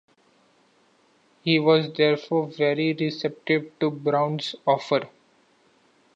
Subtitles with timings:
[1.43, 5.07] He was therefore very receptive to Brown's offer.